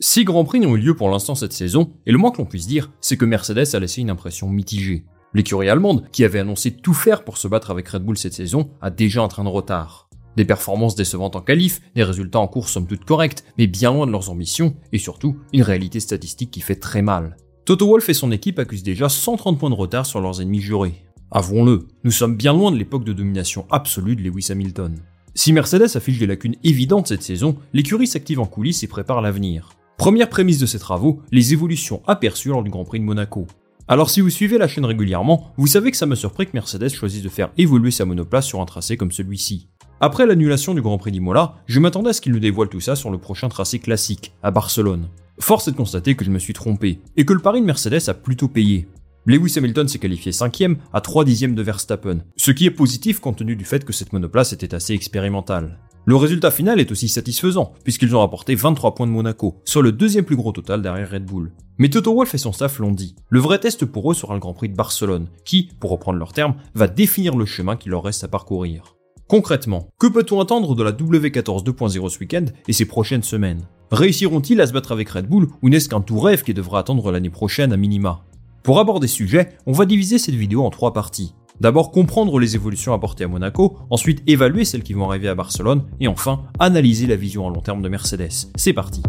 Six 0.00 0.24
Grands 0.24 0.44
Prix 0.44 0.58
n'ont 0.58 0.74
eu 0.74 0.80
lieu 0.80 0.94
pour 0.96 1.08
l'instant 1.08 1.36
cette 1.36 1.52
saison, 1.52 1.92
et 2.04 2.10
le 2.10 2.18
moins 2.18 2.32
que 2.32 2.38
l'on 2.38 2.46
puisse 2.46 2.66
dire, 2.66 2.90
c'est 3.00 3.16
que 3.16 3.24
Mercedes 3.24 3.74
a 3.74 3.78
laissé 3.78 4.00
une 4.00 4.10
impression 4.10 4.48
mitigée. 4.48 5.04
L'écurie 5.34 5.68
allemande, 5.68 6.08
qui 6.10 6.24
avait 6.24 6.40
annoncé 6.40 6.72
tout 6.72 6.94
faire 6.94 7.22
pour 7.22 7.38
se 7.38 7.46
battre 7.46 7.70
avec 7.70 7.88
Red 7.88 8.02
Bull 8.02 8.18
cette 8.18 8.34
saison, 8.34 8.70
a 8.80 8.90
déjà 8.90 9.22
un 9.22 9.28
train 9.28 9.44
de 9.44 9.48
retard. 9.48 10.08
Des 10.36 10.44
performances 10.44 10.96
décevantes 10.96 11.36
en 11.36 11.42
qualif, 11.42 11.80
des 11.94 12.02
résultats 12.02 12.40
en 12.40 12.48
course 12.48 12.72
somme 12.72 12.88
toute 12.88 13.04
corrects, 13.04 13.44
mais 13.56 13.68
bien 13.68 13.92
loin 13.92 14.04
de 14.04 14.10
leurs 14.10 14.30
ambitions, 14.30 14.74
et 14.90 14.98
surtout, 14.98 15.36
une 15.52 15.62
réalité 15.62 16.00
statistique 16.00 16.50
qui 16.50 16.60
fait 16.60 16.74
très 16.74 17.02
mal. 17.02 17.36
Toto 17.64 17.86
Wolff 17.86 18.08
et 18.08 18.14
son 18.14 18.32
équipe 18.32 18.58
accusent 18.58 18.82
déjà 18.82 19.08
130 19.08 19.60
points 19.60 19.70
de 19.70 19.74
retard 19.76 20.06
sur 20.06 20.20
leurs 20.20 20.40
ennemis 20.40 20.60
jurés. 20.60 21.04
Avouons-le, 21.30 21.86
nous 22.02 22.10
sommes 22.10 22.36
bien 22.36 22.52
loin 22.52 22.72
de 22.72 22.76
l'époque 22.76 23.04
de 23.04 23.12
domination 23.12 23.64
absolue 23.70 24.16
de 24.16 24.22
Lewis 24.22 24.48
Hamilton. 24.50 24.96
Si 25.36 25.52
Mercedes 25.52 25.96
affiche 25.96 26.18
des 26.18 26.26
lacunes 26.26 26.56
évidentes 26.64 27.06
cette 27.06 27.22
saison, 27.22 27.56
l'écurie 27.72 28.08
s'active 28.08 28.40
en 28.40 28.46
coulisses 28.46 28.82
et 28.82 28.88
prépare 28.88 29.22
l'avenir. 29.22 29.70
Première 30.04 30.28
prémisse 30.28 30.58
de 30.58 30.66
ces 30.66 30.78
travaux, 30.78 31.22
les 31.32 31.54
évolutions 31.54 32.02
aperçues 32.06 32.50
lors 32.50 32.62
du 32.62 32.68
Grand 32.68 32.84
Prix 32.84 33.00
de 33.00 33.06
Monaco. 33.06 33.46
Alors 33.88 34.10
si 34.10 34.20
vous 34.20 34.28
suivez 34.28 34.58
la 34.58 34.68
chaîne 34.68 34.84
régulièrement, 34.84 35.54
vous 35.56 35.66
savez 35.66 35.90
que 35.90 35.96
ça 35.96 36.04
me 36.04 36.14
surpris 36.14 36.44
que 36.44 36.50
Mercedes 36.52 36.90
choisisse 36.90 37.22
de 37.22 37.30
faire 37.30 37.52
évoluer 37.56 37.90
sa 37.90 38.04
monoplace 38.04 38.44
sur 38.44 38.60
un 38.60 38.66
tracé 38.66 38.98
comme 38.98 39.12
celui-ci. 39.12 39.70
Après 40.00 40.26
l'annulation 40.26 40.74
du 40.74 40.82
Grand 40.82 40.98
Prix 40.98 41.10
d'Imola, 41.10 41.54
je 41.64 41.80
m'attendais 41.80 42.10
à 42.10 42.12
ce 42.12 42.20
qu'il 42.20 42.32
nous 42.32 42.38
dévoile 42.38 42.68
tout 42.68 42.80
ça 42.80 42.96
sur 42.96 43.10
le 43.10 43.16
prochain 43.16 43.48
tracé 43.48 43.78
classique, 43.78 44.34
à 44.42 44.50
Barcelone. 44.50 45.08
Force 45.40 45.68
est 45.68 45.72
de 45.72 45.76
constater 45.78 46.14
que 46.16 46.24
je 46.26 46.30
me 46.30 46.38
suis 46.38 46.52
trompé, 46.52 47.00
et 47.16 47.24
que 47.24 47.32
le 47.32 47.40
pari 47.40 47.62
de 47.62 47.66
Mercedes 47.66 48.06
a 48.08 48.12
plutôt 48.12 48.48
payé. 48.48 48.86
Lewis 49.24 49.54
Hamilton 49.56 49.88
s'est 49.88 49.98
qualifié 49.98 50.32
5ème 50.32 50.76
à 50.92 51.00
3 51.00 51.24
dixièmes 51.24 51.54
de 51.54 51.62
Verstappen, 51.62 52.18
ce 52.36 52.50
qui 52.50 52.66
est 52.66 52.70
positif 52.70 53.20
compte 53.20 53.38
tenu 53.38 53.56
du 53.56 53.64
fait 53.64 53.86
que 53.86 53.94
cette 53.94 54.12
monoplace 54.12 54.52
était 54.52 54.74
assez 54.74 54.92
expérimentale. 54.92 55.78
Le 56.06 56.16
résultat 56.16 56.50
final 56.50 56.80
est 56.80 56.92
aussi 56.92 57.08
satisfaisant, 57.08 57.72
puisqu'ils 57.82 58.14
ont 58.14 58.20
rapporté 58.20 58.54
23 58.54 58.94
points 58.94 59.06
de 59.06 59.12
Monaco, 59.12 59.56
soit 59.64 59.82
le 59.82 59.90
deuxième 59.90 60.26
plus 60.26 60.36
gros 60.36 60.52
total 60.52 60.82
derrière 60.82 61.10
Red 61.10 61.24
Bull. 61.24 61.50
Mais 61.78 61.88
Toto 61.88 62.14
Wolff 62.14 62.34
et 62.34 62.38
son 62.38 62.52
staff 62.52 62.78
l'ont 62.78 62.92
dit, 62.92 63.14
le 63.30 63.40
vrai 63.40 63.58
test 63.58 63.86
pour 63.86 64.10
eux 64.10 64.14
sera 64.14 64.34
le 64.34 64.40
Grand 64.40 64.52
Prix 64.52 64.68
de 64.68 64.76
Barcelone, 64.76 65.28
qui, 65.46 65.70
pour 65.80 65.90
reprendre 65.90 66.18
leur 66.18 66.34
terme, 66.34 66.56
va 66.74 66.88
définir 66.88 67.36
le 67.36 67.46
chemin 67.46 67.76
qu'il 67.76 67.92
leur 67.92 68.02
reste 68.02 68.22
à 68.22 68.28
parcourir. 68.28 68.96
Concrètement, 69.28 69.88
que 69.98 70.06
peut-on 70.06 70.40
attendre 70.40 70.74
de 70.74 70.82
la 70.82 70.92
W14 70.92 71.64
2.0 71.64 72.08
ce 72.10 72.18
week-end 72.18 72.44
et 72.68 72.74
ces 72.74 72.84
prochaines 72.84 73.22
semaines? 73.22 73.62
Réussiront-ils 73.90 74.60
à 74.60 74.66
se 74.66 74.74
battre 74.74 74.92
avec 74.92 75.08
Red 75.08 75.26
Bull 75.26 75.48
ou 75.62 75.70
n'est-ce 75.70 75.88
qu'un 75.88 76.02
tout 76.02 76.20
rêve 76.20 76.42
qui 76.42 76.52
devra 76.52 76.80
attendre 76.80 77.10
l'année 77.10 77.30
prochaine 77.30 77.72
à 77.72 77.78
minima? 77.78 78.24
Pour 78.62 78.78
aborder 78.78 79.08
ce 79.08 79.16
sujet, 79.16 79.56
on 79.66 79.72
va 79.72 79.86
diviser 79.86 80.18
cette 80.18 80.34
vidéo 80.34 80.64
en 80.64 80.70
trois 80.70 80.92
parties. 80.92 81.34
D'abord 81.60 81.92
comprendre 81.92 82.40
les 82.40 82.56
évolutions 82.56 82.94
apportées 82.94 83.24
à 83.24 83.28
Monaco, 83.28 83.78
ensuite 83.88 84.22
évaluer 84.26 84.64
celles 84.64 84.82
qui 84.82 84.92
vont 84.92 85.08
arriver 85.08 85.28
à 85.28 85.36
Barcelone, 85.36 85.84
et 86.00 86.08
enfin 86.08 86.42
analyser 86.58 87.06
la 87.06 87.14
vision 87.14 87.48
à 87.48 87.50
long 87.50 87.60
terme 87.60 87.80
de 87.80 87.88
Mercedes. 87.88 88.50
C'est 88.56 88.72
parti 88.72 89.02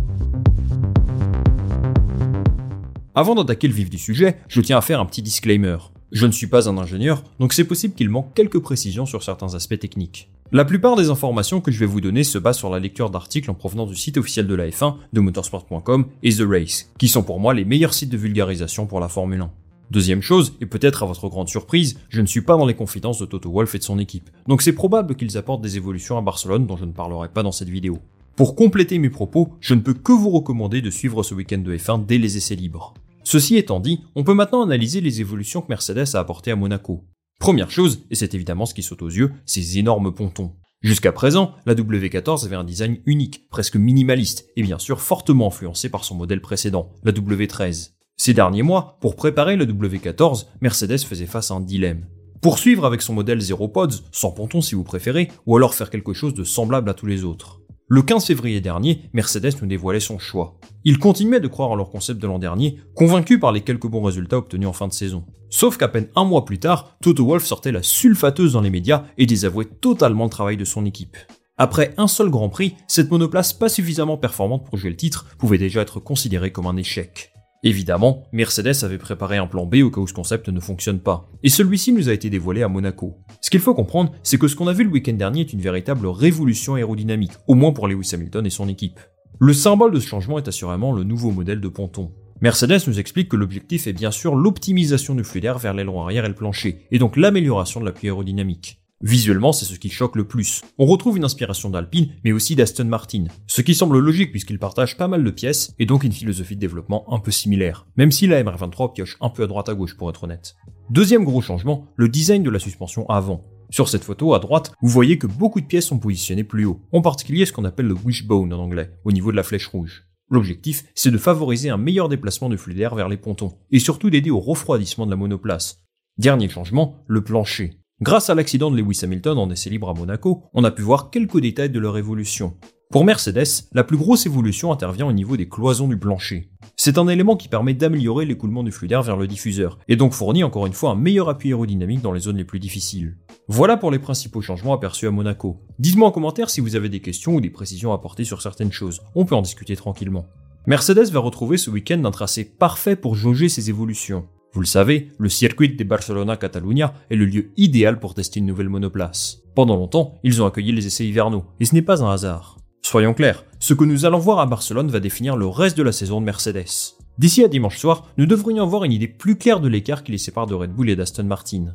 Avant 3.15 3.33
d'attaquer 3.33 3.67
le 3.67 3.73
vif 3.73 3.89
du 3.89 3.97
sujet, 3.97 4.37
je 4.47 4.61
tiens 4.61 4.77
à 4.77 4.81
faire 4.81 4.99
un 4.99 5.05
petit 5.05 5.23
disclaimer. 5.23 5.77
Je 6.11 6.27
ne 6.27 6.31
suis 6.31 6.47
pas 6.47 6.69
un 6.69 6.77
ingénieur, 6.77 7.23
donc 7.39 7.51
c'est 7.51 7.63
possible 7.63 7.95
qu'il 7.95 8.09
manque 8.09 8.33
quelques 8.35 8.59
précisions 8.59 9.07
sur 9.07 9.23
certains 9.23 9.55
aspects 9.55 9.79
techniques. 9.79 10.29
La 10.51 10.65
plupart 10.65 10.95
des 10.95 11.09
informations 11.09 11.61
que 11.61 11.71
je 11.71 11.79
vais 11.79 11.87
vous 11.87 12.01
donner 12.01 12.23
se 12.23 12.37
basent 12.37 12.59
sur 12.59 12.69
la 12.69 12.79
lecture 12.79 13.09
d'articles 13.09 13.49
en 13.49 13.55
provenance 13.55 13.89
du 13.89 13.95
site 13.95 14.17
officiel 14.17 14.45
de 14.45 14.53
la 14.53 14.69
F1, 14.69 14.97
de 15.11 15.19
motorsport.com 15.19 16.05
et 16.21 16.35
The 16.35 16.43
Race, 16.47 16.91
qui 16.99 17.07
sont 17.07 17.23
pour 17.23 17.39
moi 17.39 17.55
les 17.55 17.65
meilleurs 17.65 17.95
sites 17.95 18.11
de 18.11 18.17
vulgarisation 18.17 18.85
pour 18.85 18.99
la 18.99 19.09
Formule 19.09 19.41
1. 19.41 19.51
Deuxième 19.91 20.21
chose, 20.21 20.53
et 20.61 20.65
peut-être 20.65 21.03
à 21.03 21.05
votre 21.05 21.29
grande 21.29 21.47
surprise, 21.47 21.99
je 22.09 22.21
ne 22.21 22.25
suis 22.25 22.41
pas 22.41 22.57
dans 22.57 22.65
les 22.65 22.73
confidences 22.73 23.19
de 23.19 23.25
Toto 23.25 23.51
Wolff 23.51 23.75
et 23.75 23.77
de 23.77 23.83
son 23.83 23.99
équipe, 23.99 24.29
donc 24.47 24.61
c'est 24.61 24.73
probable 24.73 25.15
qu'ils 25.15 25.37
apportent 25.37 25.61
des 25.61 25.77
évolutions 25.77 26.17
à 26.17 26.21
Barcelone 26.21 26.65
dont 26.65 26.77
je 26.77 26.85
ne 26.85 26.91
parlerai 26.91 27.29
pas 27.29 27.43
dans 27.43 27.51
cette 27.51 27.69
vidéo. 27.69 27.99
Pour 28.35 28.55
compléter 28.55 28.97
mes 28.97 29.09
propos, 29.09 29.53
je 29.61 29.75
ne 29.75 29.81
peux 29.81 29.93
que 29.93 30.11
vous 30.11 30.31
recommander 30.31 30.81
de 30.81 30.89
suivre 30.89 31.23
ce 31.23 31.35
week-end 31.35 31.59
de 31.59 31.77
F1 31.77 32.05
dès 32.05 32.17
les 32.17 32.35
essais 32.35 32.55
libres. 32.55 32.93
Ceci 33.23 33.57
étant 33.57 33.79
dit, 33.79 34.01
on 34.15 34.23
peut 34.23 34.33
maintenant 34.33 34.63
analyser 34.63 35.01
les 35.01 35.21
évolutions 35.21 35.61
que 35.61 35.69
Mercedes 35.69 36.15
a 36.15 36.19
apportées 36.19 36.51
à 36.51 36.55
Monaco. 36.55 37.03
Première 37.39 37.71
chose, 37.71 38.01
et 38.09 38.15
c'est 38.15 38.33
évidemment 38.33 38.65
ce 38.65 38.73
qui 38.73 38.83
saute 38.83 39.01
aux 39.01 39.09
yeux, 39.09 39.31
ces 39.45 39.77
énormes 39.77 40.13
pontons. 40.13 40.51
Jusqu'à 40.81 41.11
présent, 41.11 41.53
la 41.65 41.73
W14 41.73 42.45
avait 42.45 42.55
un 42.55 42.63
design 42.63 42.97
unique, 43.05 43.49
presque 43.49 43.75
minimaliste, 43.75 44.47
et 44.55 44.63
bien 44.63 44.79
sûr 44.79 44.99
fortement 44.99 45.47
influencé 45.47 45.89
par 45.89 46.03
son 46.03 46.15
modèle 46.15 46.41
précédent, 46.41 46.91
la 47.03 47.11
W13. 47.11 47.94
Ces 48.17 48.33
derniers 48.33 48.63
mois, 48.63 48.97
pour 49.01 49.15
préparer 49.15 49.55
le 49.55 49.65
W14, 49.65 50.45
Mercedes 50.61 50.99
faisait 50.99 51.25
face 51.25 51.51
à 51.51 51.55
un 51.55 51.61
dilemme. 51.61 52.05
Poursuivre 52.41 52.85
avec 52.85 53.01
son 53.01 53.13
modèle 53.13 53.41
Zero 53.41 53.67
Pods, 53.67 54.03
sans 54.11 54.31
ponton 54.31 54.61
si 54.61 54.73
vous 54.75 54.83
préférez, 54.83 55.29
ou 55.45 55.57
alors 55.57 55.73
faire 55.73 55.89
quelque 55.89 56.13
chose 56.13 56.33
de 56.33 56.43
semblable 56.43 56.89
à 56.89 56.93
tous 56.93 57.07
les 57.07 57.23
autres. 57.23 57.61
Le 57.87 58.01
15 58.01 58.25
février 58.25 58.61
dernier, 58.61 59.01
Mercedes 59.13 59.61
nous 59.61 59.67
dévoilait 59.67 59.99
son 59.99 60.17
choix. 60.17 60.59
Ils 60.85 60.97
continuaient 60.97 61.39
de 61.39 61.47
croire 61.47 61.69
en 61.69 61.75
leur 61.75 61.91
concept 61.91 62.19
de 62.19 62.25
l'an 62.25 62.39
dernier, 62.39 62.79
convaincus 62.95 63.39
par 63.39 63.51
les 63.51 63.61
quelques 63.61 63.87
bons 63.87 64.01
résultats 64.01 64.39
obtenus 64.39 64.67
en 64.67 64.73
fin 64.73 64.87
de 64.87 64.93
saison. 64.93 65.25
Sauf 65.51 65.77
qu'à 65.77 65.87
peine 65.87 66.07
un 66.15 66.23
mois 66.23 66.45
plus 66.45 66.57
tard, 66.57 66.97
Toto 67.01 67.25
Wolff 67.25 67.45
sortait 67.45 67.71
la 67.71 67.83
sulfateuse 67.83 68.53
dans 68.53 68.61
les 68.61 68.71
médias 68.71 69.03
et 69.19 69.27
désavouait 69.27 69.65
totalement 69.65 70.23
le 70.23 70.31
travail 70.31 70.57
de 70.57 70.65
son 70.65 70.85
équipe. 70.85 71.17
Après 71.57 71.93
un 71.97 72.07
seul 72.07 72.29
Grand 72.29 72.49
Prix, 72.49 72.75
cette 72.87 73.11
monoplace 73.11 73.53
pas 73.53 73.69
suffisamment 73.69 74.17
performante 74.17 74.65
pour 74.65 74.77
jouer 74.77 74.89
le 74.89 74.97
titre 74.97 75.27
pouvait 75.37 75.59
déjà 75.59 75.81
être 75.81 75.99
considérée 75.99 76.51
comme 76.51 76.67
un 76.67 76.77
échec. 76.77 77.34
Évidemment, 77.65 78.27
Mercedes 78.31 78.83
avait 78.83 78.99
préparé 78.99 79.37
un 79.37 79.47
plan 79.47 79.65
B 79.65 79.77
au 79.83 79.89
cas 79.89 79.99
où 79.99 80.05
ce 80.05 80.13
concept 80.13 80.49
ne 80.49 80.59
fonctionne 80.59 80.99
pas, 80.99 81.27
et 81.41 81.49
celui-ci 81.49 81.93
nous 81.93 82.09
a 82.09 82.13
été 82.13 82.29
dévoilé 82.29 82.61
à 82.61 82.67
Monaco. 82.67 83.17
Ce 83.41 83.49
qu'il 83.49 83.59
faut 83.59 83.73
comprendre, 83.73 84.11
c'est 84.21 84.37
que 84.37 84.47
ce 84.47 84.55
qu'on 84.55 84.67
a 84.67 84.73
vu 84.73 84.83
le 84.83 84.91
week-end 84.91 85.13
dernier 85.13 85.41
est 85.41 85.51
une 85.51 85.61
véritable 85.61 86.05
révolution 86.05 86.75
aérodynamique, 86.75 87.31
au 87.47 87.55
moins 87.55 87.73
pour 87.73 87.87
Lewis 87.87 88.11
Hamilton 88.13 88.45
et 88.45 88.51
son 88.51 88.69
équipe. 88.69 88.99
Le 89.39 89.51
symbole 89.51 89.91
de 89.93 89.99
ce 89.99 90.07
changement 90.07 90.37
est 90.37 90.47
assurément 90.47 90.93
le 90.93 91.03
nouveau 91.03 91.31
modèle 91.31 91.59
de 91.59 91.67
ponton. 91.67 92.11
Mercedes 92.39 92.85
nous 92.85 92.99
explique 92.99 93.29
que 93.29 93.35
l'objectif 93.35 93.87
est 93.87 93.93
bien 93.93 94.11
sûr 94.11 94.35
l'optimisation 94.35 95.15
du 95.15 95.23
flux 95.23 95.41
d'air 95.41 95.57
vers 95.57 95.73
l'aileron 95.73 96.03
arrière 96.03 96.25
et 96.25 96.29
le 96.29 96.35
plancher, 96.35 96.85
et 96.91 96.99
donc 96.99 97.17
l'amélioration 97.17 97.79
de 97.79 97.85
l'appui 97.85 98.09
aérodynamique. 98.09 98.79
Visuellement, 99.01 99.51
c'est 99.51 99.65
ce 99.65 99.77
qui 99.77 99.89
choque 99.89 100.15
le 100.15 100.25
plus. 100.25 100.61
On 100.77 100.85
retrouve 100.85 101.17
une 101.17 101.25
inspiration 101.25 101.69
d'Alpine, 101.69 102.13
mais 102.23 102.31
aussi 102.31 102.55
d'Aston 102.55 102.85
Martin. 102.85 103.25
Ce 103.45 103.61
qui 103.61 103.75
semble 103.75 103.99
logique 103.99 104.31
puisqu'ils 104.31 104.57
partagent 104.57 104.95
pas 104.95 105.09
mal 105.09 105.23
de 105.23 105.31
pièces 105.31 105.73
et 105.79 105.85
donc 105.85 106.03
une 106.03 106.13
philosophie 106.13 106.55
de 106.55 106.61
développement 106.61 107.13
un 107.13 107.19
peu 107.19 107.31
similaire. 107.31 107.85
Même 107.97 108.11
si 108.11 108.25
la 108.25 108.41
MR23 108.41 108.93
pioche 108.93 109.17
un 109.19 109.29
peu 109.29 109.43
à 109.43 109.47
droite 109.47 109.67
à 109.67 109.73
gauche 109.73 109.97
pour 109.97 110.09
être 110.09 110.23
honnête. 110.23 110.55
Deuxième 110.89 111.25
gros 111.25 111.41
changement, 111.41 111.87
le 111.97 112.07
design 112.07 112.41
de 112.41 112.49
la 112.49 112.59
suspension 112.59 113.07
avant. 113.09 113.41
Sur 113.69 113.89
cette 113.89 114.03
photo 114.03 114.33
à 114.33 114.39
droite, 114.39 114.71
vous 114.81 114.89
voyez 114.89 115.17
que 115.17 115.27
beaucoup 115.27 115.59
de 115.59 115.65
pièces 115.65 115.87
sont 115.87 115.99
positionnées 115.99 116.43
plus 116.43 116.65
haut, 116.65 116.79
en 116.93 117.01
particulier 117.01 117.45
ce 117.45 117.51
qu'on 117.51 117.65
appelle 117.65 117.87
le 117.87 117.95
wishbone 117.95 118.53
en 118.53 118.59
anglais, 118.59 118.91
au 119.03 119.11
niveau 119.11 119.31
de 119.31 119.35
la 119.35 119.43
flèche 119.43 119.67
rouge. 119.67 120.05
L'objectif, 120.29 120.85
c'est 120.95 121.11
de 121.11 121.17
favoriser 121.17 121.69
un 121.69 121.77
meilleur 121.77 122.07
déplacement 122.07 122.49
de 122.49 122.57
flux 122.57 122.73
d'air 122.73 122.95
vers 122.95 123.09
les 123.09 123.17
pontons, 123.17 123.57
et 123.71 123.79
surtout 123.79 124.09
d'aider 124.09 124.31
au 124.31 124.39
refroidissement 124.39 125.05
de 125.05 125.11
la 125.11 125.17
monoplace. 125.17 125.83
Dernier 126.17 126.49
changement, 126.49 127.03
le 127.07 127.23
plancher. 127.23 127.77
Grâce 128.01 128.29
à 128.29 128.35
l'accident 128.35 128.69
de 128.69 128.75
Lewis 128.75 128.99
Hamilton 129.03 129.37
en 129.37 129.49
essai 129.49 129.69
libre 129.69 129.89
à 129.89 129.93
Monaco, 129.93 130.43
on 130.53 130.65
a 130.65 130.71
pu 130.71 130.81
voir 130.81 131.11
quelques 131.11 131.39
détails 131.39 131.69
de 131.69 131.79
leur 131.79 131.97
évolution. 131.97 132.57
Pour 132.91 133.05
Mercedes, 133.05 133.69
la 133.71 133.85
plus 133.85 133.95
grosse 133.95 134.25
évolution 134.25 134.73
intervient 134.73 135.07
au 135.07 135.13
niveau 135.13 135.37
des 135.37 135.47
cloisons 135.47 135.87
du 135.87 135.97
plancher. 135.97 136.51
C'est 136.75 136.97
un 136.97 137.07
élément 137.07 137.37
qui 137.37 137.47
permet 137.47 137.73
d'améliorer 137.73 138.25
l'écoulement 138.25 138.63
du 138.63 138.73
flux 138.73 138.89
d'air 138.89 139.01
vers 139.01 139.15
le 139.15 139.27
diffuseur, 139.27 139.79
et 139.87 139.95
donc 139.95 140.11
fournit 140.11 140.43
encore 140.43 140.65
une 140.65 140.73
fois 140.73 140.89
un 140.89 140.95
meilleur 140.95 141.29
appui 141.29 141.49
aérodynamique 141.49 142.01
dans 142.01 142.11
les 142.11 142.19
zones 142.19 142.35
les 142.35 142.43
plus 142.43 142.59
difficiles. 142.59 143.15
Voilà 143.47 143.77
pour 143.77 143.91
les 143.91 143.99
principaux 143.99 144.41
changements 144.41 144.73
aperçus 144.73 145.07
à 145.07 145.11
Monaco. 145.11 145.61
Dites-moi 145.79 146.09
en 146.09 146.11
commentaire 146.11 146.49
si 146.49 146.59
vous 146.59 146.75
avez 146.75 146.89
des 146.89 146.99
questions 146.99 147.35
ou 147.35 147.39
des 147.41 147.49
précisions 147.49 147.93
à 147.93 147.95
apporter 147.95 148.25
sur 148.25 148.41
certaines 148.41 148.73
choses, 148.73 148.99
on 149.15 149.23
peut 149.23 149.35
en 149.35 149.41
discuter 149.41 149.77
tranquillement. 149.77 150.25
Mercedes 150.67 151.11
va 151.11 151.21
retrouver 151.21 151.57
ce 151.57 151.69
week-end 151.69 152.03
un 152.03 152.11
tracé 152.11 152.43
parfait 152.43 152.97
pour 152.97 153.15
jauger 153.15 153.47
ses 153.47 153.69
évolutions. 153.69 154.27
Vous 154.55 154.61
le 154.61 154.67
savez, 154.67 155.11
le 155.17 155.27
circuit 155.27 155.75
de 155.75 155.83
Barcelona-Catalunya 155.83 156.93
est 157.09 157.17
le 157.17 157.25
lieu 157.25 157.51
idéal 157.57 157.99
pour 157.99 158.13
tester 158.13 158.39
une 158.39 158.45
nouvelle 158.45 158.69
monoplace. 158.69 159.41
Pendant 159.53 159.75
longtemps, 159.75 160.17
ils 160.23 160.41
ont 160.41 160.45
accueilli 160.45 160.71
les 160.71 160.87
essais 160.87 161.05
hivernaux, 161.05 161.43
et 161.59 161.65
ce 161.65 161.75
n'est 161.75 161.81
pas 161.81 162.01
un 162.01 162.09
hasard. 162.09 162.57
Soyons 162.81 163.13
clairs, 163.13 163.43
ce 163.59 163.73
que 163.73 163.83
nous 163.83 164.05
allons 164.05 164.17
voir 164.17 164.39
à 164.39 164.45
Barcelone 164.45 164.87
va 164.87 165.01
définir 165.01 165.35
le 165.35 165.45
reste 165.45 165.77
de 165.77 165.83
la 165.83 165.91
saison 165.91 166.21
de 166.21 166.25
Mercedes. 166.25 166.95
D'ici 167.17 167.43
à 167.43 167.49
dimanche 167.49 167.77
soir, 167.77 168.07
nous 168.17 168.25
devrions 168.25 168.63
avoir 168.63 168.85
une 168.85 168.93
idée 168.93 169.09
plus 169.09 169.37
claire 169.37 169.59
de 169.59 169.67
l'écart 169.67 170.05
qui 170.05 170.13
les 170.13 170.17
sépare 170.17 170.47
de 170.47 170.53
Red 170.53 170.71
Bull 170.71 170.89
et 170.89 170.95
d'Aston 170.95 171.25
Martin. 171.25 171.65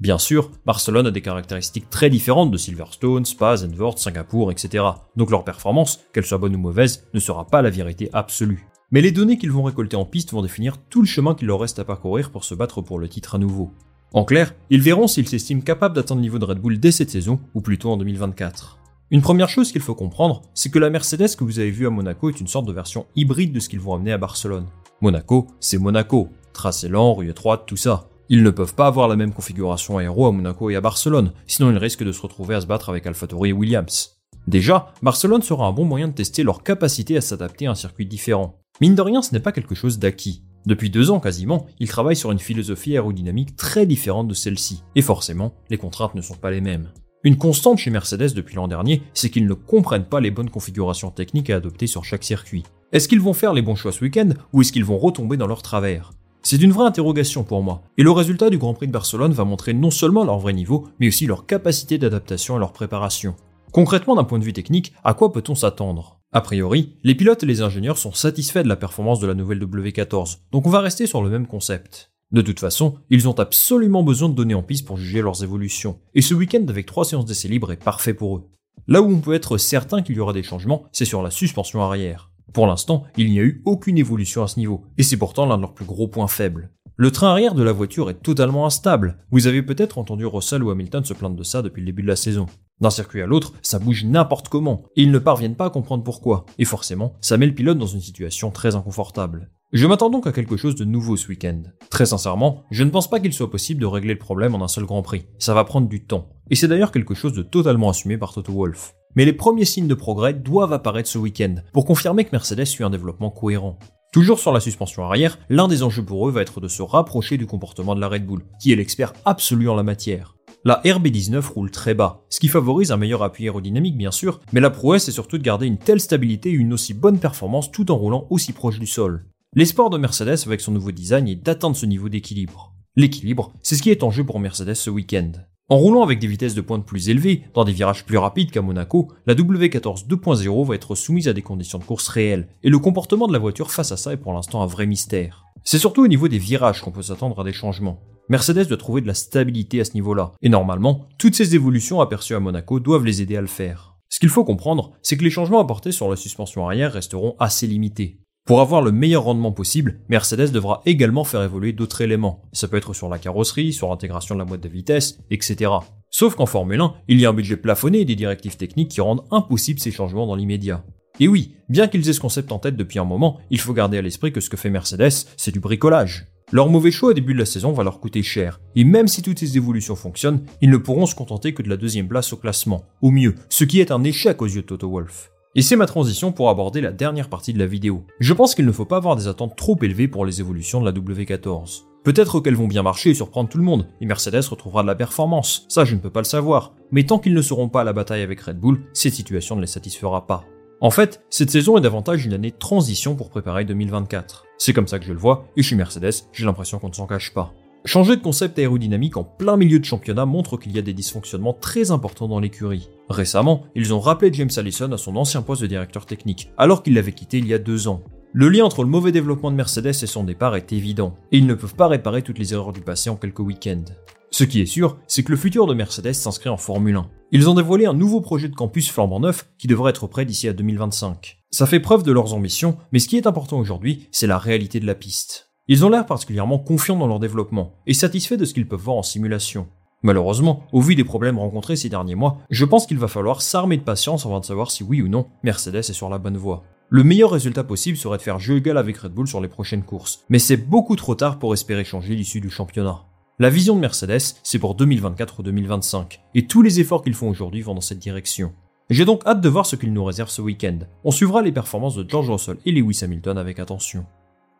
Bien 0.00 0.16
sûr, 0.16 0.50
Barcelone 0.64 1.08
a 1.08 1.10
des 1.10 1.20
caractéristiques 1.20 1.90
très 1.90 2.08
différentes 2.08 2.50
de 2.50 2.56
Silverstone, 2.56 3.26
Spa, 3.26 3.58
Zandvoort, 3.58 3.98
Singapour, 3.98 4.50
etc. 4.50 4.82
Donc 5.14 5.30
leur 5.30 5.44
performance, 5.44 6.00
qu'elle 6.14 6.24
soit 6.24 6.38
bonne 6.38 6.56
ou 6.56 6.58
mauvaise, 6.58 7.06
ne 7.12 7.20
sera 7.20 7.46
pas 7.46 7.60
la 7.60 7.68
vérité 7.68 8.08
absolue. 8.14 8.66
Mais 8.92 9.00
les 9.00 9.12
données 9.12 9.38
qu'ils 9.38 9.52
vont 9.52 9.62
récolter 9.62 9.96
en 9.96 10.04
piste 10.04 10.32
vont 10.32 10.42
définir 10.42 10.78
tout 10.78 11.00
le 11.00 11.06
chemin 11.06 11.34
qu'il 11.34 11.46
leur 11.46 11.60
reste 11.60 11.78
à 11.78 11.84
parcourir 11.84 12.30
pour 12.30 12.44
se 12.44 12.56
battre 12.56 12.82
pour 12.82 12.98
le 12.98 13.08
titre 13.08 13.36
à 13.36 13.38
nouveau. 13.38 13.72
En 14.12 14.24
clair, 14.24 14.54
ils 14.68 14.82
verront 14.82 15.06
s'ils 15.06 15.28
s'estiment 15.28 15.60
capables 15.60 15.94
d'atteindre 15.94 16.18
le 16.18 16.22
niveau 16.22 16.40
de 16.40 16.44
Red 16.44 16.58
Bull 16.58 16.80
dès 16.80 16.90
cette 16.90 17.10
saison, 17.10 17.38
ou 17.54 17.60
plutôt 17.60 17.92
en 17.92 17.96
2024. 17.96 18.78
Une 19.12 19.22
première 19.22 19.48
chose 19.48 19.70
qu'il 19.70 19.80
faut 19.80 19.94
comprendre, 19.94 20.42
c'est 20.54 20.70
que 20.70 20.80
la 20.80 20.90
Mercedes 20.90 21.36
que 21.36 21.44
vous 21.44 21.60
avez 21.60 21.70
vue 21.70 21.86
à 21.86 21.90
Monaco 21.90 22.28
est 22.28 22.40
une 22.40 22.48
sorte 22.48 22.66
de 22.66 22.72
version 22.72 23.06
hybride 23.14 23.52
de 23.52 23.60
ce 23.60 23.68
qu'ils 23.68 23.78
vont 23.80 23.94
amener 23.94 24.12
à 24.12 24.18
Barcelone. 24.18 24.66
Monaco, 25.00 25.46
c'est 25.60 25.78
Monaco. 25.78 26.28
Tracé 26.52 26.88
lent, 26.88 27.14
rue 27.14 27.30
étroite, 27.30 27.64
tout 27.66 27.76
ça. 27.76 28.08
Ils 28.28 28.42
ne 28.42 28.50
peuvent 28.50 28.74
pas 28.74 28.88
avoir 28.88 29.06
la 29.06 29.16
même 29.16 29.32
configuration 29.32 29.98
aéro 29.98 30.26
à 30.26 30.32
Monaco 30.32 30.68
et 30.70 30.76
à 30.76 30.80
Barcelone, 30.80 31.32
sinon 31.46 31.70
ils 31.70 31.78
risquent 31.78 32.04
de 32.04 32.12
se 32.12 32.22
retrouver 32.22 32.56
à 32.56 32.60
se 32.60 32.66
battre 32.66 32.88
avec 32.88 33.06
AlphaTauri 33.06 33.50
et 33.50 33.52
Williams. 33.52 34.16
Déjà, 34.48 34.92
Barcelone 35.02 35.42
sera 35.42 35.66
un 35.66 35.72
bon 35.72 35.84
moyen 35.84 36.08
de 36.08 36.12
tester 36.12 36.42
leur 36.42 36.62
capacité 36.62 37.16
à 37.16 37.20
s'adapter 37.20 37.66
à 37.66 37.72
un 37.72 37.74
circuit 37.74 38.06
différent. 38.06 38.59
Mine 38.80 38.94
de 38.94 39.02
rien, 39.02 39.20
ce 39.20 39.34
n'est 39.34 39.40
pas 39.40 39.52
quelque 39.52 39.74
chose 39.74 39.98
d'acquis. 39.98 40.42
Depuis 40.64 40.88
deux 40.88 41.10
ans 41.10 41.20
quasiment, 41.20 41.66
ils 41.80 41.88
travaillent 41.88 42.16
sur 42.16 42.32
une 42.32 42.38
philosophie 42.38 42.92
aérodynamique 42.92 43.54
très 43.54 43.84
différente 43.84 44.28
de 44.28 44.34
celle-ci, 44.34 44.82
et 44.94 45.02
forcément, 45.02 45.52
les 45.68 45.76
contraintes 45.76 46.14
ne 46.14 46.22
sont 46.22 46.36
pas 46.36 46.50
les 46.50 46.62
mêmes. 46.62 46.88
Une 47.22 47.36
constante 47.36 47.76
chez 47.76 47.90
Mercedes 47.90 48.32
depuis 48.34 48.56
l'an 48.56 48.68
dernier, 48.68 49.02
c'est 49.12 49.28
qu'ils 49.28 49.46
ne 49.46 49.52
comprennent 49.52 50.06
pas 50.06 50.20
les 50.20 50.30
bonnes 50.30 50.48
configurations 50.48 51.10
techniques 51.10 51.50
à 51.50 51.56
adopter 51.56 51.86
sur 51.86 52.06
chaque 52.06 52.24
circuit. 52.24 52.64
Est-ce 52.92 53.06
qu'ils 53.06 53.20
vont 53.20 53.34
faire 53.34 53.52
les 53.52 53.60
bons 53.60 53.74
choix 53.74 53.92
ce 53.92 54.02
week-end, 54.02 54.30
ou 54.54 54.62
est-ce 54.62 54.72
qu'ils 54.72 54.86
vont 54.86 54.96
retomber 54.96 55.36
dans 55.36 55.46
leur 55.46 55.60
travers? 55.60 56.12
C'est 56.42 56.62
une 56.62 56.72
vraie 56.72 56.86
interrogation 56.86 57.44
pour 57.44 57.62
moi, 57.62 57.82
et 57.98 58.02
le 58.02 58.10
résultat 58.10 58.48
du 58.48 58.56
Grand 58.56 58.72
Prix 58.72 58.86
de 58.86 58.92
Barcelone 58.92 59.32
va 59.32 59.44
montrer 59.44 59.74
non 59.74 59.90
seulement 59.90 60.24
leur 60.24 60.38
vrai 60.38 60.54
niveau, 60.54 60.88
mais 60.98 61.08
aussi 61.08 61.26
leur 61.26 61.44
capacité 61.44 61.98
d'adaptation 61.98 62.56
à 62.56 62.58
leur 62.58 62.72
préparation. 62.72 63.34
Concrètement, 63.72 64.16
d'un 64.16 64.24
point 64.24 64.38
de 64.38 64.44
vue 64.44 64.54
technique, 64.54 64.94
à 65.04 65.12
quoi 65.12 65.32
peut-on 65.32 65.54
s'attendre? 65.54 66.19
A 66.32 66.42
priori, 66.42 66.96
les 67.02 67.16
pilotes 67.16 67.42
et 67.42 67.46
les 67.46 67.60
ingénieurs 67.60 67.98
sont 67.98 68.12
satisfaits 68.12 68.62
de 68.62 68.68
la 68.68 68.76
performance 68.76 69.18
de 69.18 69.26
la 69.26 69.34
nouvelle 69.34 69.58
W14, 69.58 70.38
donc 70.52 70.64
on 70.64 70.70
va 70.70 70.78
rester 70.78 71.06
sur 71.06 71.22
le 71.22 71.28
même 71.28 71.48
concept. 71.48 72.12
De 72.30 72.40
toute 72.40 72.60
façon, 72.60 72.98
ils 73.10 73.28
ont 73.28 73.36
absolument 73.40 74.04
besoin 74.04 74.28
de 74.28 74.34
données 74.34 74.54
en 74.54 74.62
piste 74.62 74.86
pour 74.86 74.96
juger 74.96 75.22
leurs 75.22 75.42
évolutions, 75.42 75.98
et 76.14 76.22
ce 76.22 76.34
week-end 76.34 76.64
avec 76.68 76.86
trois 76.86 77.04
séances 77.04 77.24
d'essai 77.24 77.48
libre 77.48 77.72
est 77.72 77.82
parfait 77.82 78.14
pour 78.14 78.36
eux. 78.36 78.44
Là 78.86 79.02
où 79.02 79.10
on 79.10 79.18
peut 79.18 79.34
être 79.34 79.58
certain 79.58 80.02
qu'il 80.02 80.14
y 80.14 80.20
aura 80.20 80.32
des 80.32 80.44
changements, 80.44 80.84
c'est 80.92 81.04
sur 81.04 81.20
la 81.20 81.32
suspension 81.32 81.82
arrière. 81.82 82.30
Pour 82.52 82.68
l'instant, 82.68 83.04
il 83.16 83.30
n'y 83.32 83.40
a 83.40 83.42
eu 83.42 83.60
aucune 83.64 83.98
évolution 83.98 84.44
à 84.44 84.46
ce 84.48 84.60
niveau, 84.60 84.84
et 84.98 85.02
c'est 85.02 85.16
pourtant 85.16 85.46
l'un 85.46 85.56
de 85.56 85.62
leurs 85.62 85.74
plus 85.74 85.84
gros 85.84 86.06
points 86.06 86.28
faibles. 86.28 86.70
Le 86.96 87.10
train 87.10 87.30
arrière 87.30 87.54
de 87.54 87.62
la 87.64 87.72
voiture 87.72 88.08
est 88.08 88.22
totalement 88.22 88.66
instable. 88.66 89.18
Vous 89.32 89.48
avez 89.48 89.62
peut-être 89.62 89.98
entendu 89.98 90.26
Russell 90.26 90.62
ou 90.62 90.70
Hamilton 90.70 91.04
se 91.04 91.14
plaindre 91.14 91.34
de 91.34 91.42
ça 91.42 91.62
depuis 91.62 91.80
le 91.80 91.86
début 91.86 92.02
de 92.02 92.08
la 92.08 92.14
saison. 92.14 92.46
D'un 92.80 92.90
circuit 92.90 93.20
à 93.20 93.26
l'autre, 93.26 93.52
ça 93.62 93.78
bouge 93.78 94.04
n'importe 94.04 94.48
comment, 94.48 94.84
et 94.96 95.02
ils 95.02 95.10
ne 95.10 95.18
parviennent 95.18 95.56
pas 95.56 95.66
à 95.66 95.70
comprendre 95.70 96.02
pourquoi, 96.02 96.46
et 96.58 96.64
forcément, 96.64 97.14
ça 97.20 97.36
met 97.36 97.46
le 97.46 97.54
pilote 97.54 97.78
dans 97.78 97.86
une 97.86 98.00
situation 98.00 98.50
très 98.50 98.74
inconfortable. 98.74 99.50
Je 99.72 99.86
m'attends 99.86 100.10
donc 100.10 100.26
à 100.26 100.32
quelque 100.32 100.56
chose 100.56 100.74
de 100.74 100.84
nouveau 100.84 101.16
ce 101.16 101.28
week-end. 101.28 101.62
Très 101.90 102.06
sincèrement, 102.06 102.64
je 102.70 102.82
ne 102.82 102.90
pense 102.90 103.08
pas 103.08 103.20
qu'il 103.20 103.32
soit 103.32 103.50
possible 103.50 103.80
de 103.80 103.86
régler 103.86 104.14
le 104.14 104.18
problème 104.18 104.54
en 104.54 104.64
un 104.64 104.68
seul 104.68 104.84
Grand 104.84 105.02
Prix. 105.02 105.26
Ça 105.38 105.54
va 105.54 105.62
prendre 105.64 105.88
du 105.88 106.04
temps. 106.04 106.30
Et 106.48 106.56
c'est 106.56 106.66
d'ailleurs 106.66 106.90
quelque 106.90 107.14
chose 107.14 107.34
de 107.34 107.42
totalement 107.42 107.90
assumé 107.90 108.18
par 108.18 108.32
Toto 108.32 108.52
Wolff. 108.52 108.94
Mais 109.14 109.24
les 109.24 109.32
premiers 109.32 109.64
signes 109.64 109.86
de 109.86 109.94
progrès 109.94 110.34
doivent 110.34 110.72
apparaître 110.72 111.08
ce 111.08 111.18
week-end, 111.18 111.56
pour 111.72 111.84
confirmer 111.84 112.24
que 112.24 112.30
Mercedes 112.32 112.64
suit 112.64 112.82
un 112.82 112.90
développement 112.90 113.30
cohérent. 113.30 113.78
Toujours 114.12 114.40
sur 114.40 114.52
la 114.52 114.58
suspension 114.58 115.04
arrière, 115.04 115.38
l'un 115.48 115.68
des 115.68 115.84
enjeux 115.84 116.04
pour 116.04 116.28
eux 116.28 116.32
va 116.32 116.42
être 116.42 116.60
de 116.60 116.66
se 116.66 116.82
rapprocher 116.82 117.36
du 117.36 117.46
comportement 117.46 117.94
de 117.94 118.00
la 118.00 118.08
Red 118.08 118.26
Bull, 118.26 118.42
qui 118.60 118.72
est 118.72 118.76
l'expert 118.76 119.12
absolu 119.24 119.68
en 119.68 119.76
la 119.76 119.84
matière. 119.84 120.34
La 120.62 120.82
RB19 120.84 121.40
roule 121.54 121.70
très 121.70 121.94
bas, 121.94 122.26
ce 122.28 122.38
qui 122.38 122.48
favorise 122.48 122.92
un 122.92 122.98
meilleur 122.98 123.22
appui 123.22 123.44
aérodynamique 123.44 123.96
bien 123.96 124.10
sûr, 124.10 124.40
mais 124.52 124.60
la 124.60 124.68
prouesse 124.68 125.08
est 125.08 125.12
surtout 125.12 125.38
de 125.38 125.42
garder 125.42 125.66
une 125.66 125.78
telle 125.78 126.00
stabilité 126.00 126.50
et 126.50 126.54
une 126.54 126.74
aussi 126.74 126.92
bonne 126.92 127.18
performance 127.18 127.72
tout 127.72 127.90
en 127.90 127.96
roulant 127.96 128.26
aussi 128.28 128.52
proche 128.52 128.78
du 128.78 128.86
sol. 128.86 129.24
L'espoir 129.54 129.88
de 129.88 129.96
Mercedes 129.96 130.36
avec 130.44 130.60
son 130.60 130.72
nouveau 130.72 130.92
design 130.92 131.28
est 131.28 131.34
d'atteindre 131.34 131.76
ce 131.76 131.86
niveau 131.86 132.10
d'équilibre. 132.10 132.74
L'équilibre, 132.94 133.54
c'est 133.62 133.74
ce 133.74 133.82
qui 133.82 133.88
est 133.88 134.02
en 134.02 134.10
jeu 134.10 134.22
pour 134.22 134.38
Mercedes 134.38 134.74
ce 134.74 134.90
week-end. 134.90 135.32
En 135.70 135.78
roulant 135.78 136.02
avec 136.02 136.18
des 136.18 136.26
vitesses 136.26 136.54
de 136.54 136.60
pointe 136.60 136.84
plus 136.84 137.08
élevées, 137.08 137.44
dans 137.54 137.64
des 137.64 137.72
virages 137.72 138.04
plus 138.04 138.18
rapides 138.18 138.50
qu'à 138.50 138.60
Monaco, 138.60 139.08
la 139.24 139.34
W14 139.34 140.06
2.0 140.08 140.66
va 140.66 140.74
être 140.74 140.94
soumise 140.94 141.28
à 141.28 141.32
des 141.32 141.40
conditions 141.40 141.78
de 141.78 141.84
course 141.84 142.08
réelles, 142.08 142.48
et 142.62 142.68
le 142.68 142.78
comportement 142.78 143.28
de 143.28 143.32
la 143.32 143.38
voiture 143.38 143.70
face 143.70 143.92
à 143.92 143.96
ça 143.96 144.12
est 144.12 144.18
pour 144.18 144.34
l'instant 144.34 144.62
un 144.62 144.66
vrai 144.66 144.84
mystère. 144.84 145.46
C'est 145.64 145.78
surtout 145.78 146.04
au 146.04 146.08
niveau 146.08 146.28
des 146.28 146.38
virages 146.38 146.82
qu'on 146.82 146.90
peut 146.90 147.00
s'attendre 147.00 147.40
à 147.40 147.44
des 147.44 147.54
changements. 147.54 147.98
Mercedes 148.30 148.68
doit 148.68 148.76
trouver 148.76 149.00
de 149.00 149.08
la 149.08 149.14
stabilité 149.14 149.80
à 149.80 149.84
ce 149.84 149.94
niveau-là, 149.94 150.34
et 150.40 150.48
normalement, 150.48 151.08
toutes 151.18 151.34
ces 151.34 151.56
évolutions 151.56 152.00
aperçues 152.00 152.36
à 152.36 152.40
Monaco 152.40 152.78
doivent 152.78 153.04
les 153.04 153.22
aider 153.22 153.36
à 153.36 153.40
le 153.40 153.48
faire. 153.48 153.96
Ce 154.08 154.20
qu'il 154.20 154.28
faut 154.28 154.44
comprendre, 154.44 154.92
c'est 155.02 155.16
que 155.16 155.24
les 155.24 155.30
changements 155.30 155.58
apportés 155.58 155.90
sur 155.90 156.08
la 156.08 156.14
suspension 156.14 156.64
arrière 156.64 156.92
resteront 156.92 157.34
assez 157.40 157.66
limités. 157.66 158.20
Pour 158.46 158.60
avoir 158.60 158.82
le 158.82 158.92
meilleur 158.92 159.24
rendement 159.24 159.50
possible, 159.50 159.98
Mercedes 160.08 160.52
devra 160.52 160.80
également 160.86 161.24
faire 161.24 161.42
évoluer 161.42 161.72
d'autres 161.72 162.02
éléments. 162.02 162.48
Ça 162.52 162.68
peut 162.68 162.76
être 162.76 162.94
sur 162.94 163.08
la 163.08 163.18
carrosserie, 163.18 163.72
sur 163.72 163.88
l'intégration 163.88 164.36
de 164.36 164.38
la 164.38 164.44
boîte 164.44 164.62
de 164.62 164.68
vitesse, 164.68 165.18
etc. 165.32 165.72
Sauf 166.08 166.36
qu'en 166.36 166.46
Formule 166.46 166.80
1, 166.80 166.94
il 167.08 167.20
y 167.20 167.26
a 167.26 167.30
un 167.30 167.34
budget 167.34 167.56
plafonné 167.56 167.98
et 167.98 168.04
des 168.04 168.14
directives 168.14 168.56
techniques 168.56 168.92
qui 168.92 169.00
rendent 169.00 169.24
impossibles 169.32 169.80
ces 169.80 169.90
changements 169.90 170.28
dans 170.28 170.36
l'immédiat. 170.36 170.84
Et 171.18 171.26
oui, 171.26 171.56
bien 171.68 171.88
qu'ils 171.88 172.08
aient 172.08 172.12
ce 172.12 172.20
concept 172.20 172.52
en 172.52 172.60
tête 172.60 172.76
depuis 172.76 173.00
un 173.00 173.04
moment, 173.04 173.40
il 173.50 173.58
faut 173.58 173.74
garder 173.74 173.98
à 173.98 174.02
l'esprit 174.02 174.32
que 174.32 174.40
ce 174.40 174.48
que 174.48 174.56
fait 174.56 174.70
Mercedes, 174.70 175.26
c'est 175.36 175.52
du 175.52 175.58
bricolage. 175.58 176.29
Leur 176.52 176.68
mauvais 176.68 176.90
choix 176.90 177.10
au 177.10 177.12
début 177.12 177.32
de 177.32 177.38
la 177.38 177.44
saison 177.44 177.70
va 177.70 177.84
leur 177.84 178.00
coûter 178.00 178.24
cher, 178.24 178.60
et 178.74 178.82
même 178.82 179.06
si 179.06 179.22
toutes 179.22 179.38
ces 179.38 179.56
évolutions 179.56 179.94
fonctionnent, 179.94 180.42
ils 180.60 180.70
ne 180.70 180.76
pourront 180.78 181.06
se 181.06 181.14
contenter 181.14 181.54
que 181.54 181.62
de 181.62 181.68
la 181.68 181.76
deuxième 181.76 182.08
place 182.08 182.32
au 182.32 182.36
classement, 182.36 182.86
au 183.02 183.12
mieux, 183.12 183.36
ce 183.48 183.62
qui 183.62 183.78
est 183.78 183.92
un 183.92 184.02
échec 184.02 184.42
aux 184.42 184.46
yeux 184.46 184.62
de 184.62 184.66
Toto 184.66 184.90
Wolff. 184.90 185.30
Et 185.54 185.62
c'est 185.62 185.76
ma 185.76 185.86
transition 185.86 186.32
pour 186.32 186.50
aborder 186.50 186.80
la 186.80 186.90
dernière 186.90 187.28
partie 187.28 187.52
de 187.52 187.58
la 187.60 187.66
vidéo. 187.66 188.04
Je 188.18 188.34
pense 188.34 188.56
qu'il 188.56 188.66
ne 188.66 188.72
faut 188.72 188.84
pas 188.84 188.96
avoir 188.96 189.14
des 189.14 189.28
attentes 189.28 189.56
trop 189.56 189.78
élevées 189.80 190.08
pour 190.08 190.26
les 190.26 190.40
évolutions 190.40 190.80
de 190.80 190.86
la 190.86 190.92
W14. 190.92 191.82
Peut-être 192.02 192.40
qu'elles 192.40 192.56
vont 192.56 192.66
bien 192.66 192.82
marcher 192.82 193.10
et 193.10 193.14
surprendre 193.14 193.48
tout 193.48 193.58
le 193.58 193.64
monde, 193.64 193.86
et 194.00 194.06
Mercedes 194.06 194.48
retrouvera 194.50 194.82
de 194.82 194.88
la 194.88 194.96
performance, 194.96 195.66
ça 195.68 195.84
je 195.84 195.94
ne 195.94 196.00
peux 196.00 196.10
pas 196.10 196.20
le 196.20 196.24
savoir, 196.24 196.74
mais 196.90 197.04
tant 197.04 197.20
qu'ils 197.20 197.34
ne 197.34 197.42
seront 197.42 197.68
pas 197.68 197.82
à 197.82 197.84
la 197.84 197.92
bataille 197.92 198.22
avec 198.22 198.40
Red 198.40 198.58
Bull, 198.58 198.80
cette 198.92 199.14
situation 199.14 199.54
ne 199.54 199.60
les 199.60 199.68
satisfera 199.68 200.26
pas. 200.26 200.44
En 200.82 200.90
fait, 200.90 201.22
cette 201.28 201.50
saison 201.50 201.76
est 201.76 201.82
davantage 201.82 202.24
une 202.24 202.32
année 202.32 202.52
transition 202.52 203.14
pour 203.14 203.28
préparer 203.28 203.66
2024. 203.66 204.46
C'est 204.56 204.72
comme 204.72 204.88
ça 204.88 204.98
que 204.98 205.04
je 205.04 205.12
le 205.12 205.18
vois, 205.18 205.46
et 205.54 205.62
chez 205.62 205.76
Mercedes, 205.76 206.24
j'ai 206.32 206.46
l'impression 206.46 206.78
qu'on 206.78 206.88
ne 206.88 206.94
s'en 206.94 207.06
cache 207.06 207.34
pas. 207.34 207.52
Changer 207.84 208.16
de 208.16 208.22
concept 208.22 208.58
aérodynamique 208.58 209.18
en 209.18 209.24
plein 209.24 209.58
milieu 209.58 209.78
de 209.78 209.84
championnat 209.84 210.24
montre 210.24 210.56
qu'il 210.56 210.72
y 210.72 210.78
a 210.78 210.82
des 210.82 210.94
dysfonctionnements 210.94 211.52
très 211.52 211.90
importants 211.90 212.28
dans 212.28 212.40
l'écurie. 212.40 212.88
Récemment, 213.10 213.66
ils 213.74 213.92
ont 213.92 214.00
rappelé 214.00 214.32
James 214.32 214.50
Allison 214.56 214.90
à 214.92 214.96
son 214.96 215.16
ancien 215.16 215.42
poste 215.42 215.60
de 215.60 215.66
directeur 215.66 216.06
technique, 216.06 216.50
alors 216.56 216.82
qu'il 216.82 216.94
l'avait 216.94 217.12
quitté 217.12 217.36
il 217.36 217.46
y 217.46 217.52
a 217.52 217.58
deux 217.58 217.86
ans. 217.86 218.02
Le 218.32 218.48
lien 218.48 218.64
entre 218.64 218.82
le 218.82 218.88
mauvais 218.88 219.12
développement 219.12 219.50
de 219.50 219.56
Mercedes 219.56 219.88
et 219.88 220.06
son 220.06 220.24
départ 220.24 220.56
est 220.56 220.72
évident, 220.72 221.14
et 221.30 221.36
ils 221.36 221.46
ne 221.46 221.54
peuvent 221.54 221.74
pas 221.74 221.88
réparer 221.88 222.22
toutes 222.22 222.38
les 222.38 222.54
erreurs 222.54 222.72
du 222.72 222.80
passé 222.80 223.10
en 223.10 223.16
quelques 223.16 223.40
week-ends. 223.40 223.84
Ce 224.30 224.44
qui 224.44 224.60
est 224.60 224.66
sûr, 224.66 224.98
c'est 225.06 225.24
que 225.24 225.32
le 225.32 225.36
futur 225.36 225.66
de 225.66 225.74
Mercedes 225.74 226.12
s'inscrit 226.12 226.50
en 226.50 226.56
Formule 226.56 226.96
1. 226.96 227.10
Ils 227.32 227.48
ont 227.48 227.54
dévoilé 227.54 227.86
un 227.86 227.94
nouveau 227.94 228.20
projet 228.20 228.48
de 228.48 228.54
campus 228.54 228.90
flambant 228.90 229.20
neuf 229.20 229.48
qui 229.58 229.66
devrait 229.66 229.90
être 229.90 230.06
prêt 230.06 230.24
d'ici 230.24 230.48
à 230.48 230.52
2025. 230.52 231.38
Ça 231.50 231.66
fait 231.66 231.80
preuve 231.80 232.04
de 232.04 232.12
leurs 232.12 232.32
ambitions, 232.32 232.76
mais 232.92 233.00
ce 233.00 233.08
qui 233.08 233.16
est 233.16 233.26
important 233.26 233.58
aujourd'hui, 233.58 234.08
c'est 234.12 234.28
la 234.28 234.38
réalité 234.38 234.78
de 234.78 234.86
la 234.86 234.94
piste. 234.94 235.50
Ils 235.66 235.84
ont 235.84 235.90
l'air 235.90 236.06
particulièrement 236.06 236.58
confiants 236.58 236.96
dans 236.96 237.08
leur 237.08 237.18
développement 237.18 237.74
et 237.86 237.94
satisfaits 237.94 238.36
de 238.36 238.44
ce 238.44 238.54
qu'ils 238.54 238.68
peuvent 238.68 238.80
voir 238.80 238.96
en 238.96 239.02
simulation. 239.02 239.68
Malheureusement, 240.02 240.64
au 240.72 240.80
vu 240.80 240.94
des 240.94 241.04
problèmes 241.04 241.38
rencontrés 241.38 241.76
ces 241.76 241.88
derniers 241.88 242.14
mois, 242.14 242.38
je 242.50 242.64
pense 242.64 242.86
qu'il 242.86 242.98
va 242.98 243.08
falloir 243.08 243.42
s'armer 243.42 243.76
de 243.76 243.82
patience 243.82 244.26
avant 244.26 244.40
de 244.40 244.44
savoir 244.44 244.70
si 244.70 244.82
oui 244.82 245.02
ou 245.02 245.08
non 245.08 245.26
Mercedes 245.42 245.76
est 245.76 245.92
sur 245.92 246.08
la 246.08 246.18
bonne 246.18 246.38
voie. 246.38 246.64
Le 246.88 247.04
meilleur 247.04 247.30
résultat 247.30 247.64
possible 247.64 247.98
serait 247.98 248.16
de 248.16 248.22
faire 248.22 248.38
jeu 248.38 248.56
égal 248.56 248.78
avec 248.78 248.96
Red 248.96 249.12
Bull 249.12 249.28
sur 249.28 249.40
les 249.40 249.48
prochaines 249.48 249.84
courses, 249.84 250.24
mais 250.28 250.38
c'est 250.38 250.56
beaucoup 250.56 250.96
trop 250.96 251.14
tard 251.14 251.38
pour 251.38 251.52
espérer 251.52 251.84
changer 251.84 252.14
l'issue 252.16 252.40
du 252.40 252.50
championnat. 252.50 253.04
La 253.40 253.48
vision 253.48 253.74
de 253.74 253.80
Mercedes, 253.80 254.36
c'est 254.42 254.58
pour 254.58 254.76
2024-2025, 254.76 256.18
et 256.34 256.46
tous 256.46 256.60
les 256.60 256.78
efforts 256.78 257.02
qu'ils 257.02 257.14
font 257.14 257.30
aujourd'hui 257.30 257.62
vont 257.62 257.74
dans 257.74 257.80
cette 257.80 257.98
direction. 257.98 258.52
J'ai 258.90 259.06
donc 259.06 259.22
hâte 259.24 259.40
de 259.40 259.48
voir 259.48 259.64
ce 259.64 259.76
qu'ils 259.76 259.94
nous 259.94 260.04
réservent 260.04 260.28
ce 260.28 260.42
week-end. 260.42 260.80
On 261.04 261.10
suivra 261.10 261.40
les 261.40 261.50
performances 261.50 261.96
de 261.96 262.04
George 262.06 262.28
Russell 262.28 262.58
et 262.66 262.70
Lewis 262.70 263.00
Hamilton 263.02 263.38
avec 263.38 263.58
attention. 263.58 264.04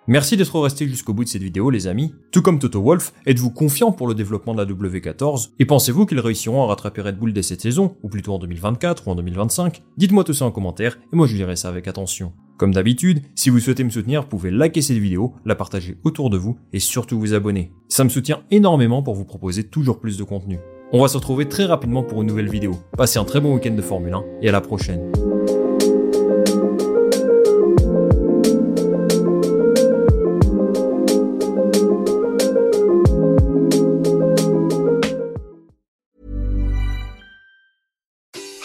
Merci 0.06 0.38
d'être 0.38 0.58
resté 0.58 0.88
jusqu'au 0.88 1.12
bout 1.12 1.25
de 1.25 1.28
cette 1.28 1.42
vidéo 1.42 1.68
les 1.68 1.88
amis. 1.88 2.14
Tout 2.32 2.40
comme 2.40 2.58
Toto 2.58 2.80
Wolff, 2.80 3.12
êtes-vous 3.26 3.50
confiant 3.50 3.92
pour 3.92 4.08
le 4.08 4.14
développement 4.14 4.54
de 4.54 4.62
la 4.62 4.64
W14 4.64 5.50
Et 5.58 5.66
pensez-vous 5.66 6.06
qu'ils 6.06 6.18
réussiront 6.18 6.62
à 6.62 6.68
rattraper 6.68 7.02
Red 7.02 7.18
Bull 7.18 7.34
dès 7.34 7.42
cette 7.42 7.60
saison, 7.60 7.99
ou 8.02 8.08
plutôt 8.08 8.32
en 8.32 8.38
2024 8.38 9.06
ou 9.06 9.10
en 9.10 9.14
2025 9.14 9.82
Dites-moi 9.99 10.25
tout 10.25 10.32
ça 10.32 10.46
en 10.46 10.52
commentaire 10.52 10.99
et 11.12 11.16
moi 11.16 11.26
je 11.26 11.37
dirai 11.37 11.54
ça 11.54 11.68
avec 11.68 11.87
attention. 11.87 12.32
Comme 12.61 12.75
d'habitude, 12.75 13.23
si 13.37 13.49
vous 13.49 13.59
souhaitez 13.59 13.85
me 13.85 13.88
soutenir, 13.88 14.21
vous 14.21 14.29
pouvez 14.29 14.50
liker 14.50 14.83
cette 14.83 14.99
vidéo, 14.99 15.33
la 15.47 15.55
partager 15.55 15.97
autour 16.05 16.29
de 16.29 16.37
vous 16.37 16.59
et 16.75 16.79
surtout 16.79 17.19
vous 17.19 17.33
abonner. 17.33 17.73
Ça 17.88 18.05
me 18.05 18.11
soutient 18.11 18.43
énormément 18.50 19.02
pour 19.02 19.14
vous 19.14 19.25
proposer 19.25 19.64
toujours 19.64 19.99
plus 19.99 20.19
de 20.19 20.25
contenu. 20.25 20.59
On 20.93 21.00
va 21.00 21.09
se 21.09 21.17
retrouver 21.17 21.49
très 21.49 21.64
rapidement 21.64 22.02
pour 22.02 22.21
une 22.21 22.29
nouvelle 22.29 22.50
vidéo. 22.50 22.73
Passez 22.99 23.19
un 23.19 23.25
très 23.25 23.40
bon 23.40 23.55
week-end 23.55 23.75
de 23.75 23.81
Formule 23.81 24.12
1 24.12 24.25
et 24.43 24.50
à 24.50 24.52
la 24.52 24.61
prochaine. 24.61 25.11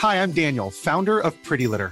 Hi, 0.04 0.18
I'm 0.18 0.34
Daniel, 0.34 0.70
founder 0.70 1.22
of 1.24 1.34
Pretty 1.44 1.68
Litter. 1.68 1.92